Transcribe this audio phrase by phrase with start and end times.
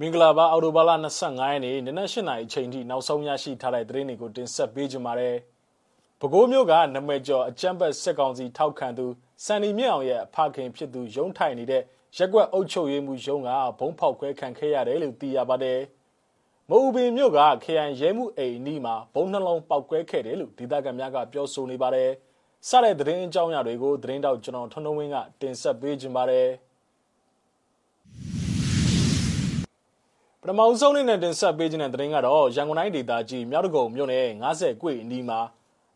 [0.00, 0.90] မင်္ဂလာပါအော်တိုဘာလ
[1.20, 5.36] 25ရက်နေ့နနက်၈နာရီအချိန်ထိနောက်ဆုံးရရှိထားတဲ့သတင်းတွေကိုတင်ဆက်ပေးကြပါမယ်။
[6.20, 9.06] ပဲခူးမြို့ကနမဲကျော်အကြမ်းဖက်စစ်ကောင်စီထောက်ခံသူ
[9.44, 11.82] စန်နီမြင့်အောင်ရဲ့အဖခင်ဖြစ်သူရုံးထိုင်နေတဲ့
[12.16, 15.78] ရက်ကွက်အုပ်ချုပ်ရေးမှူးရုံးကဘုံဖောက်ခွဲခံခဲ့ရတယ်လို့သိရပါတယ်။
[16.68, 22.10] မအူပင်မြို့ကခရိုင်ရဲမှုအိမ်အနီးမှာဘုံနှလုံးပေါက်ကွဲခဲ့တယ်လို့ဒေသခံများကပြောဆိုနေပါတယ်။
[22.68, 26.48] စတဲ့သတင်းအကြောင်းအရာတွေကိုသတင်းတောက်ကျွန်တော်ထွန်းထွန်းဝင်းကတင်ဆက်ပေးကြပါမယ်။
[30.50, 35.40] ထမဆုံးအနေနဲ့တင်ဆက်ပေးခြင်းတဲ့သတင်းကတော့ရန်ကုန်တိုင်းဒေသကြီးမြောက်တကုံမြို့နယ်90ကွေအနီးမှာ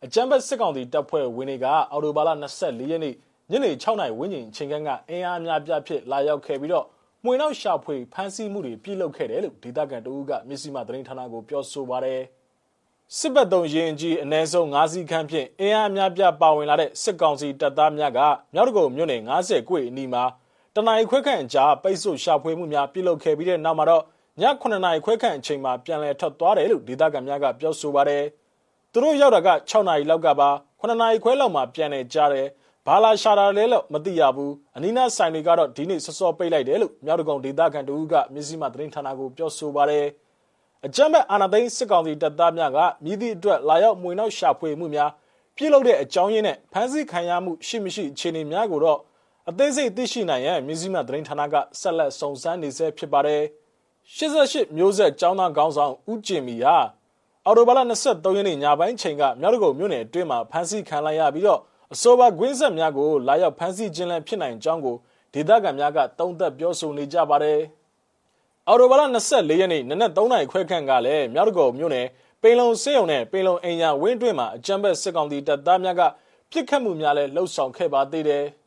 [0.04, 2.30] အကြမ်းဖက်စစ်ကောင်စီတပ်ဖွဲ့ဝင်တွေကအော်တိုဘာလ
[2.60, 3.14] 24ရက်နေ့
[3.50, 6.86] ညနေ6နာရီဝန်းကျင်ချိန်ခန့်ကအင်အားများပြားဖြင့်လာရောက်ခဲ့ပြီးတော့
[7.24, 12.22] မှွေနောက်ရှာဖွေဖမ်းဆီးမှုတွေပြုလုပ်ခဲ့တယ်လို့ဒေသခံတအူးကမျက်စိမှသတင်းဌာနကိုပြောဆိုပါရယ်
[13.18, 18.20] စစ်ဘက်တုံရင်ကြီးအ ਨੇ ဆုံး9စီးခန့်ဖြင့်အင်အားများပြားပါဝင်လာတဲ့စစ်ကောင်စီတပ်သားများက
[18.54, 20.24] မြောက်တကုံမြို့နယ်90ကွေအနီးမှာ
[20.74, 24.04] တနအီခွဲခန့်ကြားပိတ်ဆို့ရှာဖွေမှုများပြုလုပ်ခဲ့ပြီးတဲ့နောက်မှာတော့
[24.40, 28.24] ည9နာရီခွဲခန့်အချိန်မှာပြန်လည်ထွက်သွားတယ်လို့ဒေသခံများကပြောဆိုပါတယ်။
[28.92, 32.46] သူတို့ရောက်တာက6နာရီလောက်ကပါ9နာရီခွဲလောက်မှပြန်နေကြတယ်။
[32.86, 40.06] ဘာလာရှာတာလဲလို့မသိရဘူး။အနီးနားဆိုင်တွေကတော့ဒီနေ့စောစောပိတ်လိုက်တယ်လို့မြောက်တကုံဒေသခံတို့ကမျက်စိမှသတင်းဌာနကိုပြောဆိုပါတယ်။
[40.86, 45.10] အကြမ်းဖက်အာဏာသိမ်းစစ်ကောင်စီတပ်သားများကမြည်သည့်အတွက်လာရောက်မှွေနောက်ရှာဖွေမှုများ
[45.56, 48.98] ပြုလုပ်တဲ့အကြောင်းရင်းနဲ့ဖမ်းဆီးခံရမှုရှိမရှိအခြေအနေများကိုတော့
[49.48, 53.42] အသေးစိတ်သိရှိနိုင်ရန်မြစည်းမသတင်းဌာနကဆက်လက်စုံစမ်းနေဆဲဖြစ်ပါတယ်။
[54.18, 56.76] 88မျိုးဆက်ចောင်းသားခေါင်းဆောင်ဦးကျင်မီဟာ
[57.46, 61.60] အော်တိုဘာလ23ရက်နေ့ညပိုင်းချိန်ကမြောက်တကုံမြို့နယ်အတွင်းမှာဖမ်းဆီးခံလိုက်ရပြီးတော့
[61.92, 64.96] အဆိုပါကွင်းဆက်များကိုလာရောက်ဖမ်းဆီးခြင်းလည်းဖြစ်နိုင်ကြောင်းကို
[65.34, 67.60] ဒေသခံများကတုံ့သက်ပြောဆိုနေကြပါတယ်။
[68.68, 72.06] အော်တိုဘာလ24ရက်နေ့နနက်3နာရီခွဲခန့်ကလည်းမြောက်တကုံမြို့နယ်
[72.42, 76.02] ပိန်လုံစေးုံနဲ့ပိန်လုံအိမ်ညာဝင်းတွင်းမှာအကြမ်းဖက်စစ်ကောင်စီတပ်သားများက
[76.50, 78.44] ပြစ်ခတ်မှုများလည်းလှုပ်ဆောင်ခဲ့ပါသေးတယ်။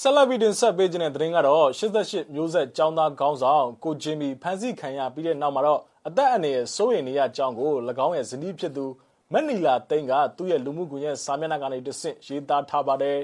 [0.00, 7.72] ဆက်လက်ပြီးတင်ဆက်ပေးခြင်းတဲ့သတင်းကတော့88မျိုးဆက်ចောင်းသားခေါင်းဆောင်ကိုဂျင်မီဖမ်းဆီးခံရပြီးတဲ့နောက်မှာတော့အသက်အန္တရာယ်စိုးရိမ်နေရကြောင်းကို၎
[8.06, 8.84] င်းရဲ့ဇနီးဖြစ်သူ
[9.32, 13.18] မက်နီလာသိန်းကသူ့ရဲ့လူမှုကွန်ရက်စာမျက်နှာကနေတဆင့်ရေးသားထားပါတယ်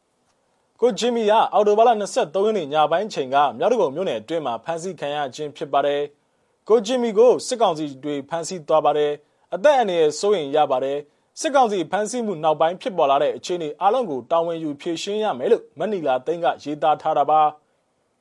[0.80, 6.02] ။ကိုဂျင်မီကအော်တိုဘာလ23ရက်နေ့ညပိုင်းချိန်ကမြောက်တကုံမြို့နယ်အတွင်းမှာဖမ်းဆီးခံရခြင်းဖြစ်ပါတယ်။
[6.68, 9.12] ကိုဂျင်မီကိုစစ်ကောင်စီတွေဖမ်းဆီးသွားပါတယ်။
[9.54, 10.98] အသက်အန္တရာယ်စိုးရိမ်ရပါတယ်။
[11.40, 17.40] စစ်ကောင်စီဖမ်းဆီးမှုနောက်ပိုင်းဖြစ်ပေါ်လာတဲ့အခြေအနေအလုံးကိုတာဝန်ယူဖြေရှင်းရမယ်လို့မနီလာသိန်းကရေးသားထားတာပါ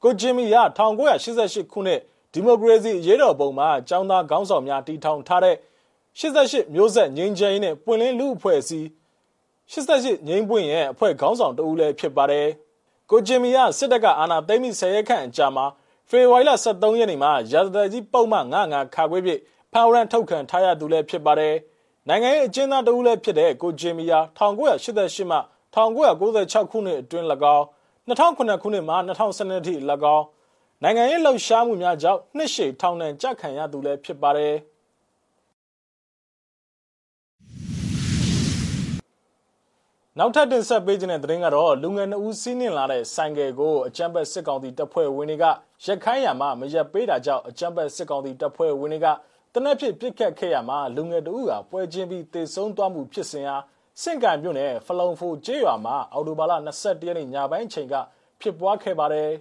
[0.04, 0.56] ကိုဂျင်မီက
[1.08, 2.00] 1988ခုနှစ်
[2.34, 5.56] ဒီမိုကရေစီရေးတော်ပုံမှာចောင်းသားခေါင်းဆောင်များတီထောင်ထားတဲ့
[6.20, 8.88] 88မျိုးဆက်ငြိမ်းချမ်းရေးနဲ့ပွင့်လင်းလူအဖွဲ့အစည်း
[9.72, 12.48] 88ငြိမ်းပွင့်ရဲ့အဖွဲ့ခေါင်းဆောင်တဦးလည်းဖြစ်ပါတယ်
[13.12, 15.66] ကိုဂျင်မီကစစ်တပ်ကအာဏာသိမ်းပြီးဆယ်ရက်ခန့်အကြာမှာ
[16.10, 19.32] ဖေဖော်ဝါရီလ23ရက်နေ့မှာရာဇသကြီးပုံမှန်99ခါခွေးပြ
[19.74, 21.56] ဖန်ဝရန်ထုတ်ခံထားရသူလည်းဖြစ်ပါတယ်။
[22.10, 25.38] နိုင်ငံရေးအကျဉ်းသားတဦးလည်းဖြစ်တဲ့ကိုဂျင်မီယာ1988မှ
[25.76, 27.26] 1996ခုနှစ်အတွင်း၎
[27.56, 27.66] င်း
[28.08, 29.76] 2009ခုနှစ်မှ2012ထိ၎
[30.16, 30.26] င်း
[30.84, 34.56] နိုင်ငံရေးလှုပ်ရှားမှုများကြောင့်နှစ်ရှည်ထောင်ဒဏ်ကြခံရသူလည်းဖြစ်ပါတယ်
[40.20, 45.46] နောက်ထပ်တင်ဆက်ပေးခြင်းတဲ့သတင်းကတော့လူငယ်နှဦးစီးနှင်လာတဲ့ဆိုင်ကယ်ကိုအကြမ်းဖက်စစ်ကောင်စီတပ်ဖွဲ့ဝင်တွေက
[45.86, 49.08] ရက်ခိုင်းရမှာမရက်ပေးတာကြောင့်အကြမ်းဖက်စစ်ကောင်စီတပ်ဖွဲ့ဝင်တွေက
[49.60, 53.56] တနက်ဖြစ်ပြစ်ခတ်ခဲ့ရမှာလူငယ်တဦးကပွဲချင်းပြီးတေဆုံးသွားမှုဖြစ်စဉ်ဟာ
[54.02, 57.96] စင့်ကံမြို့နယ်ဖလုံဖိုကျေးရွာမှာအော်တိုဘာလ22ရက်နေ့ညပိုင်းချိန်က
[58.42, 59.32] ဖြစ်ပွားခဲ့ပါတယ်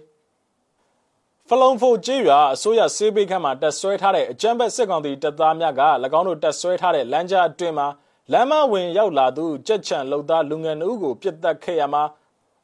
[1.49, 5.81] ဖလုံဖိုကျေးရွာအစိုးရစေးပိတ်ခန့်မှာတက်ဆွဲထားတဲ့အကြမ်းဖက်စစ်ကောင်စီတပ်သားများက၎
[6.19, 7.87] င်းတို့တက်ဆွဲထားတဲ့လမ်းကြားအတွင်းမှာ
[8.31, 12.03] လမ်းမဝင်ရောက်လာသူကြက်ချံလုံသားလူငယ်နှုတ်ကိုပြစ်တက်ခဲ့ရမှာ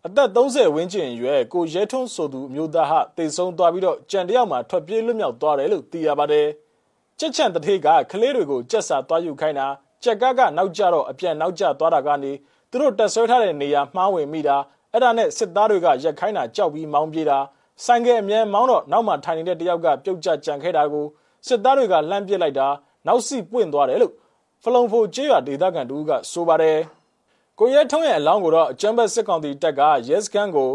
[0.06, 6.50] အသက်30ဝန်းကျင်အရွယ်ကိုရဲထွန်းဆိုသူမျိုးသားဟာတေဆုံးသွားပြီးတော့ကြံတယောက်မှာထွက်ပြေးလွတ်မြောက်သွားတယ်လို့သိရပါတယ်။
[7.20, 9.68] ကြက်ချန်တထေးကကလေးတွေကိုကြက်စာသွားယူခိုင်းတာ
[10.04, 12.32] ကြက်ကကနောက်ကျတော့အပြန်နောက်ကျသွားတာကနေ
[12.70, 14.58] သူတို့တက်ဆွဲထားတဲ့နေရာမှားဝင်မိတာ
[14.92, 17.40] အဲ့ဒါနဲ့စစ်သားတွေကရက်ခိုင်းတာကြောက်ပြီးမောင်းပြေးတာ
[17.86, 21.06] ဆိုင်ကယ်အမြဲမောင်းတော့နောက်မှထိုင်နေတဲ့တယောက်ကပြုတ်ကျကြံခဲ့တာကို
[21.48, 22.68] စစ်သားတွေကလှမ်းပစ်လိုက်တာ
[23.08, 24.14] နောက်စီပွင့်သွားတယ်လို့
[24.64, 26.78] ဖလုံဖိုကျေးရွာဒေသခံတူကဆိုပါတယ်
[27.60, 30.72] ကိုရဲထုံးရဲ့အလောင်းကိုတော့အကျမ်းဘတ်စစ်ကောင်တီတပ်ကရဲစခန်းကို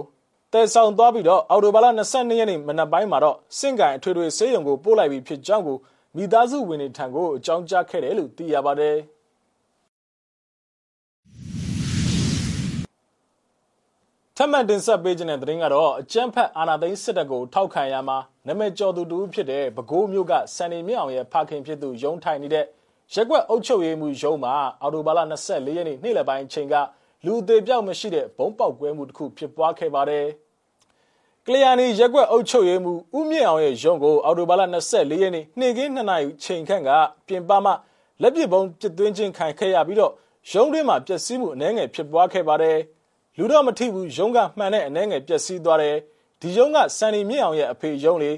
[0.53, 5.79] တဲဆောင်သွားပြီးတော့အော်တိုဘာလ22ရက်နေ့မနက်ပိုင်းမှာတော့စင့်ကန်အထွေထွေဆေးရုံကိုပို့လိုက်ပြီးဖြစ်ကြောင်းကို
[6.21, 8.97] မိသားစုဝင်တွေထံကိုအကြောင်းကြားခဲ့တယ်လို့သိရပါတယ်။
[14.37, 18.19] ထပ်မံတင်ဆက်ပေးခြင်းတဲ့သတင်းကတော့အကြမ်းဖက်အာဏာသိမ်းစစ်တပ်ကိုထောက်ခံရမှာ
[18.49, 22.65] နမဲကျော်သူတူဖြစ်တဲ့ပဲခူးမြို့ကစံနေမြင့်အောင်ရဲ့ဖခင်ဖြစ်သူရုံးထိုင်နေတဲ့
[23.15, 26.75] ရက်ကွက်အုပ်ချုပ်ရေးမှုရုံးမှာအော်တိုဘာလ24ရက်နေ့နေ့လယ်ပိုင်းချိန်က
[27.27, 30.27] လူသေးပြောက်မရှိတဲ့ဘုံပေါက်ကွဲမှုတစ်ခုဖြစ်ပွားခဲ့ပါတယ်။
[31.51, 36.91] ကလျာဏီရက်ကွက်အုပ်ချုပ်ရေးမှူးဦးမြင့်အောင်ရဲ့ရုံးကိုအော်တိုဘာလ24ရက်နေ့နေ့ကင်း2နာရီချိန်ခန့်က
[37.27, 37.73] ပြင်ပမှ
[38.23, 40.13] လက်ပစ်ပုံပစ်သွင်းခြင်းခံခဲ့ရပြီးတော့
[40.53, 42.79] ရုံးတွင်းမှာပျက်စီးမှုအနည်းငယ်ဖြစ်ပွားခဲ့ပါတယ်
[43.39, 45.97] လူတော့မထိဘူးရုံးကမှန်တဲ့အနေငယ်ပျက်စီးသွားတယ်
[46.41, 48.33] ဒီရုံးကစန်နီမြင့်အောင်ရဲ့အဖေရုံးလေ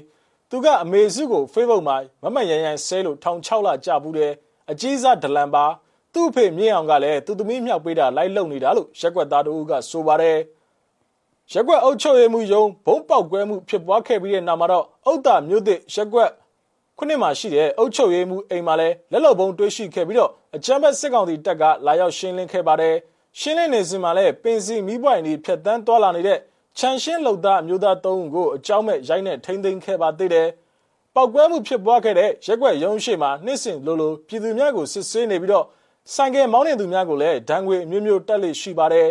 [0.49, 4.33] သူကအမေစုကို Facebook မှာမမရန်ရန်ဆဲလို့ထောင်6လကြာဘူးတယ်
[4.71, 5.65] အကြီးစားဒလန်ပါ
[6.13, 10.37] သူ့အဖေမြင့်အောင်ကလည်းသူသမီးမြောက်ပေးတာလိုက်လုံနေတာလို့ရက်ွက်သားတို့ကဆိုပါတယ်
[11.49, 16.31] ရက်ွက်အုပ်ချုပ်ရေးမှုယုံဘုံပေါက်ကွဲမှုဖြစ်ပွားခဲ့ပြီးတဲ့နောက်မှာတော့အုတ်တာမြို့သစ်ရက်ွက်
[16.97, 22.95] ခုနှစ်မှာရှိတဲ့အုတ်ချုပ်ရေးမှုအိမ်မှာလည်းလက်လုံပုံတွေးရှိခဲ့ပြီးတော့အကြမ်းဖက်စစ်ကောင်စီတပ်ကလာရောက်ရှင်းလင်းခဲ့ပါတယ်
[23.39, 26.39] ရှင်းလင်းနေစဉ်မှာလည်းပင်စီမီးပွိုင်တွေဖြတ်တန်းသွားလာနေတဲ့
[26.77, 30.47] ချန်ရှင်းလုံသားအမျိုးသား၃ဦးကိုအကြောင်းမဲ့ရိုက်နဲ့ထိမ့်သိမ်းခဲ့ပါသေးတယ်
[31.15, 35.65] ပောက်ကွဲမှုဖြစ်ပွားခဲ့တဲ့ရက်ွက်ရုံးရှိမှာနှစ်စဉ်လိုလိုပြည်သူများကိုစစ်ဆေးနေပြီးတော့
[36.13, 39.09] ဆိုင်ကယ်မောင်းနေသူများကိုလည်းဒဏ်ငွေအမျိုးမျိုးတက်လိရှိပါတယ်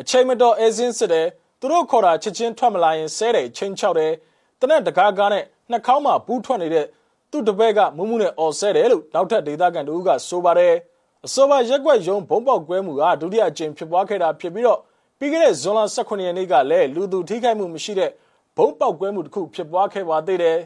[0.00, 1.26] အချိန်မတော်အဲစင်းစစ်တယ်
[1.60, 4.12] သူတို့ခေါ်တာချက်ချင်းထွက်မလာရင်ဆဲတယ်ချင်းချောက်တယ်
[4.60, 6.86] တနက်တကားကားနဲ့နှာခေါင်းမှာဘူးထွက်နေတဲ့
[7.30, 10.74] သူ့တပည့်ကမူးမူးနဲ့အော်ဆဲတယ်လို့နောက်ထပ်ဒေသခံတို့ကဆိုပါတယ်
[11.24, 14.80] အစောပိုင်းရက်ွက်ရုံဘုံပေါက်ကွဲမှုကဒုတိယအကြိမ်ဖြစ်ပွားခဲ့တာဖြစ်ပြီးတော့
[15.18, 18.10] ပြီးခဲ့တဲ့ဇွန်လ18ရက်နေ့ကလည်းလူသူထိခိုက်မှုမရှိတဲ့
[18.56, 20.58] ဘုံပေါက်ကွဲမှုတစ်ခုဖြစ်ပွားခဲ့ပါသေးတယ်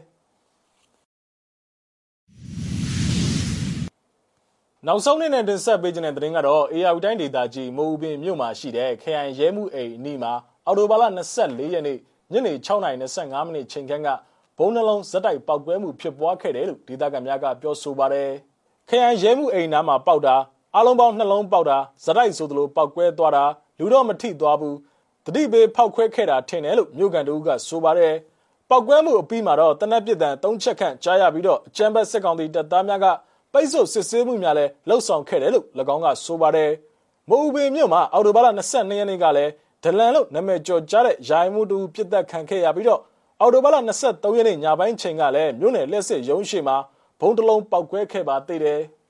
[4.87, 10.33] နောက်ဆုံးနေ့နဲ့တင်ဆက်ပေးခြင်းတဲ့သတင်းကတော့ AR တိုင်းဒေသကြီးမိုးဦးပင်မြို့မှာရှိတဲ့ခရိုင်ရဲမှုအိမ်အနီးမှာ
[10.65, 11.03] အော်တိုဘာလ
[11.37, 11.97] 24ရက်နေ့
[12.31, 14.09] ညနေ6:25မိနစ်ချိန်ခန့်က
[14.57, 18.29] ဘုံနှလုံးဇက်တိုက်ပောက်ကွဲမှုဖြစ်ပွားခဲ့တယ်လို့ဒေသခံများကပြောဆိုပါတယ်။
[18.89, 20.35] ခရိုင်ရဲမှုအိမ်နားမှာပေါက်တာ
[20.77, 23.43] အလုံးပေါင်းနှလုံးပေါက်တာဇက်တိုက်ဆိုသလိုပောက်ကွဲသွားတာ
[23.79, 24.77] လူတော့မထိသွားဘူး
[25.25, 28.13] တတိပေဖောက်ခွဲခဲ့တာထင်တယ်လို့မြို့ကန်တို့ကဆိုပါတယ်။
[28.69, 33.07] ပောက်ကွဲမှုအပြီးမှာတော့တနက်ပစ်တန်၃ချက်ခန့်ကြားရပြီးတော့အကြမ်းဖက်စစ်ကောင်စီတပ်သားများက
[33.53, 35.65] ပိတ်ဆို့စစ်ဆေးမှုများလည်းလှုပ်ဆောင်ခဲ့တယ်လို့၎
[35.95, 36.71] င်းကဆိုပါတယ်။
[37.29, 39.51] မိုးဦးပင်မြို့မှာအော်တိုဘာလ22ရက်နေ့ကလည်း
[39.83, 43.01] ဒလန်လို့နာမည်ကျော်ကြားတဲ့ရိုင်မှုတူပြစ်သက်ခံခဲ့ရပြီးတော့
[43.41, 43.75] အော်တိုဘာလ
[44.07, 46.77] 23ရက်နေ့ညပိုင်းချိန်ကလည်းမြို့နယ်လက်စစ်ရုံးရှိမှာ
[47.19, 48.81] ဘုံတလုံးပောက်ကွဲခဲ့ပါသေးတယ်။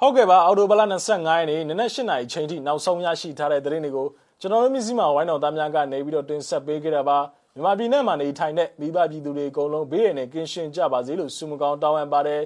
[0.00, 4.08] ဟုတ်ကဲ့ပါအော်တိုဘလ25ရက်နေ့နနက်8နာရီချိန်ထိနောက်ဆုံးရရှိထားတဲ့သတင်းတွေကို
[4.40, 7.18] ကျွန်တော်တို့မြစည်းမဝိုင်းတော်သားများကနေပြီးတော့တင်ဆက်ပေးခဲ့တာပါ
[7.58, 12.42] မြန်မာပြည်နဲ့မှနေထိုင်တဲ့မိဘပြည်သူတွေအကုန်လုံးဘေးရန်နဲ့ကင်းရှင်းကြပါစေလို့ဆုမကောင်းတောင်းပန်ပါတယ်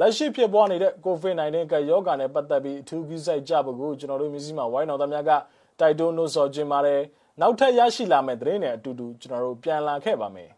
[0.00, 5.30] လက်ရှိဖြစ်ပွားနေတဲ့ COVID-19 ကရောဂါနဲ့ပတ်သက်ပြီးအထူးကြီးစိုက်ကြဖို့ကိုကျွန်တော်တို့မြစည်းမဝိုင်းတော်သားများက
[5.80, 7.00] တိုက်တွန်းလို့ဆိုခြင်းပါတယ်
[7.40, 10.50] နောက်ထပ်ရရှိလာမယ့်သတင်းတွေအတူတူကျွန်တော်တို့ပြန်လာခဲ့ပါမယ်